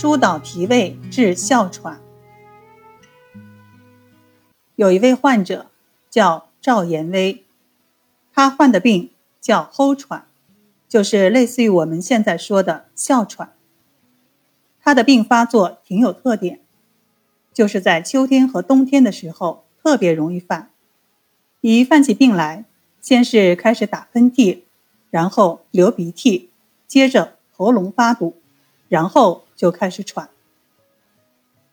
[0.00, 2.00] 疏导脾胃治哮喘。
[4.76, 5.66] 有一位患者
[6.08, 7.42] 叫赵延威，
[8.32, 10.26] 他患的病叫齁喘，
[10.88, 13.52] 就是类似于我们现在说的哮喘。
[14.80, 16.60] 他的病发作挺有特点，
[17.52, 20.70] 就是在秋天和冬天的时候特别容易犯。
[21.60, 22.64] 一犯起病来，
[23.00, 24.60] 先是开始打喷嚏，
[25.10, 26.50] 然后流鼻涕，
[26.86, 28.36] 接着喉咙发堵，
[28.88, 30.30] 然后就开始喘。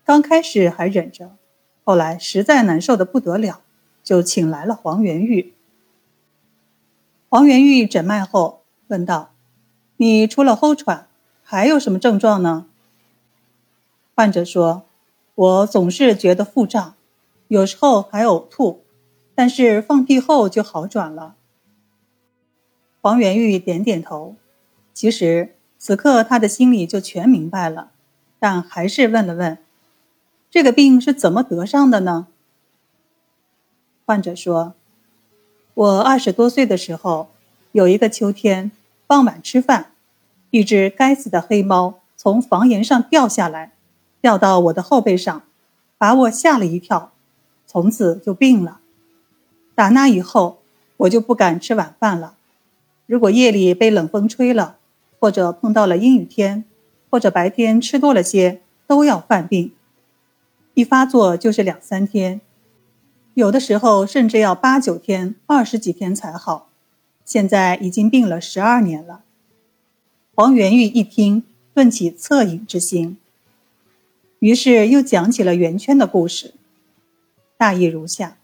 [0.04, 1.36] 刚开始还忍着，
[1.84, 3.62] 后来实在难受的不得了，
[4.04, 5.54] 就请来了黄元玉。
[7.30, 9.34] 黄元玉诊脉后问道
[9.98, 11.08] ：“你除了齁喘，
[11.44, 12.66] 还有什么症状呢？”
[14.16, 14.84] 患者说
[15.36, 16.96] ：“我总是觉得腹胀，
[17.50, 18.84] 有时候还呕吐，
[19.36, 21.36] 但是放屁后就好转了。”
[23.00, 24.36] 黄元玉点点头。
[24.94, 27.92] 其实此刻他的心里就全明白了，
[28.40, 29.58] 但还是问了问
[30.50, 32.28] ：“这个病是怎么得上的呢？”
[34.06, 34.74] 患者说
[35.74, 37.30] ：“我二十多岁的时候，
[37.72, 38.72] 有一个秋天
[39.08, 39.92] 傍晚吃饭，
[40.50, 43.72] 一只该死的黑猫从房檐上掉下来。”
[44.26, 45.44] 掉到我的后背上，
[46.00, 47.12] 把我吓了一跳，
[47.68, 48.80] 从此就病了。
[49.76, 50.64] 打那以后，
[50.98, 52.34] 我就不敢吃晚饭了。
[53.06, 54.78] 如果夜里被冷风吹了，
[55.20, 56.66] 或者碰到了阴雨天，
[57.10, 59.72] 或者白天吃多了些，都要犯病。
[60.74, 62.42] 一发作就是两三天，
[63.34, 66.70] 有的时候甚至要八九天、二十几天才好。
[67.24, 69.22] 现在已经病了十二年了。
[70.36, 71.44] 黄元玉一听，
[71.74, 73.18] 顿起恻隐之心。
[74.40, 76.54] 于是又讲起了圆圈的故事，
[77.58, 78.38] 大意如下：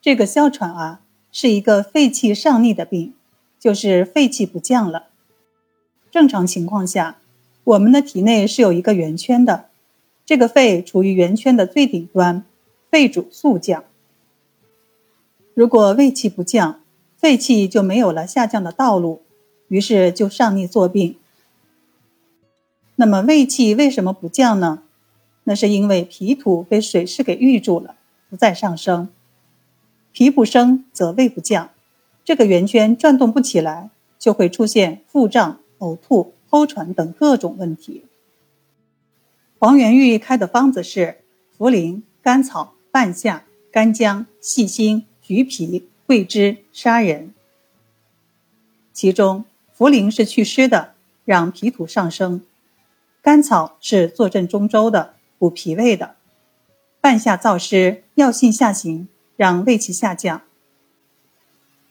[0.00, 3.14] 这个哮喘啊，是一个肺气上逆的病，
[3.60, 5.07] 就是肺气不降了。
[6.10, 7.18] 正常情况下，
[7.64, 9.66] 我们的体内是有一个圆圈的，
[10.24, 12.44] 这个肺处于圆圈的最顶端，
[12.90, 13.84] 肺主速降。
[15.54, 16.80] 如果胃气不降，
[17.16, 19.22] 肺气就没有了下降的道路，
[19.68, 21.16] 于是就上逆作病。
[22.96, 24.82] 那么胃气为什么不降呢？
[25.44, 27.96] 那是因为脾土被水湿给郁住了，
[28.30, 29.08] 不再上升。
[30.12, 31.70] 脾不升则胃不降，
[32.24, 38.04] 这个圆圈转动不起来，就会出现腹胀、呕吐、齁喘等各种问题。
[39.58, 41.18] 黄元玉开的方子是
[41.58, 47.34] 茯苓、甘草、半夏、干姜、细辛、橘皮、桂枝、砂仁。
[48.92, 49.44] 其中
[49.76, 50.94] 茯苓是祛湿的，
[51.24, 52.42] 让脾土上升。
[53.20, 56.14] 甘草是坐镇中州的，补脾胃的；
[57.00, 60.42] 半夏燥湿，药性下行，让胃气下降。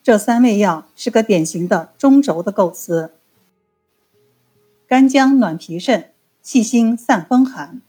[0.02, 3.12] 这三味药是个典型的中轴的构思。
[4.88, 6.12] 干姜暖脾肾，
[6.42, 7.82] 细辛散风寒，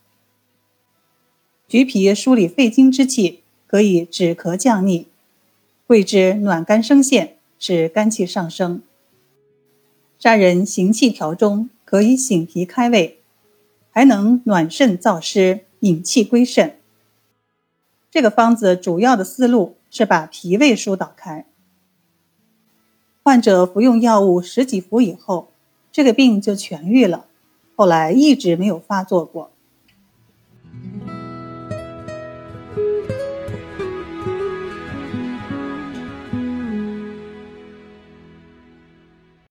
[1.68, 5.06] 橘皮梳理肺经之气，可以止咳降逆；
[5.86, 8.80] 桂枝暖肝生陷，使肝气上升；
[10.18, 13.20] 砂仁行气调中，可以醒脾开胃。
[13.90, 16.78] 还能暖肾燥湿，引气归肾。
[18.10, 21.46] 这个方子主要的思路是把脾胃疏导开。
[23.22, 25.52] 患者服用药物十几服以后，
[25.98, 27.26] 这个病就痊愈了，
[27.74, 29.50] 后来一直没有发作过。